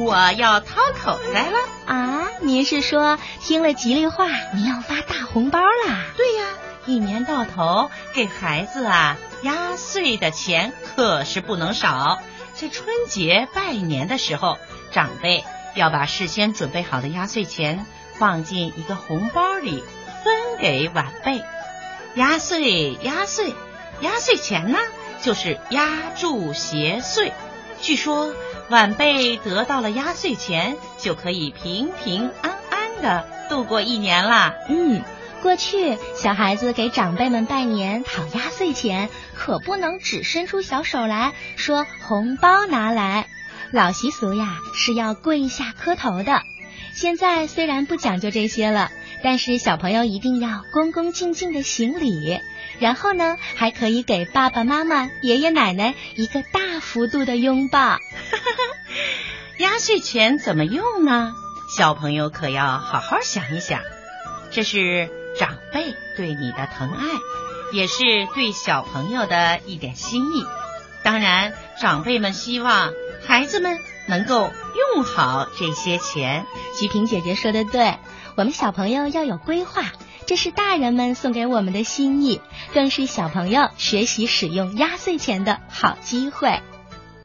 [0.00, 2.26] 我要掏口袋了啊！
[2.40, 6.06] 您是说听了吉利话，您要发大红包啦？
[6.16, 6.46] 对呀，
[6.86, 12.18] 一年到头给孩子啊压岁的钱可是不能少。
[12.56, 14.56] 这春节拜年的时候，
[14.90, 15.44] 长辈
[15.74, 19.84] 要把事先准备好的压岁钱放进一个红包里，
[20.24, 21.42] 分给晚辈。
[22.14, 23.54] 压岁，压岁，
[24.00, 24.78] 压岁钱呢，
[25.20, 25.86] 就是压
[26.18, 27.32] 住邪祟。
[27.80, 28.32] 据说。
[28.70, 34.54] 晚辈得到了压岁钱，就可以平平安安的度过一年啦。
[34.68, 35.02] 嗯，
[35.42, 43.26] 过去小孩子给长辈们拜年讨压岁钱，可不能只伸出小手来说红包拿来，
[43.72, 46.42] 老习俗呀是要跪下磕头的。
[46.92, 48.92] 现在虽然不讲究这些了，
[49.22, 52.40] 但是小朋友一定要恭恭敬敬的行礼，
[52.78, 57.98] 然后呢还可以给爸爸妈妈、爷爷奶奶一个大幅度的拥抱。
[59.58, 61.34] 压岁钱怎么用呢？
[61.76, 63.80] 小朋友可要好好想一想。
[64.50, 65.08] 这是
[65.38, 67.06] 长辈对你的疼爱，
[67.72, 70.44] 也是对小朋友的一点心意。
[71.04, 72.92] 当然，长辈们希望
[73.26, 74.50] 孩子们能够
[74.94, 76.46] 用好这些钱。
[76.78, 77.96] 菊萍姐姐说的对，
[78.36, 79.92] 我们小朋友要有规划，
[80.26, 82.40] 这是大人们送给我们的心意，
[82.72, 86.60] 更是小朋友学习使用压岁钱的好机会。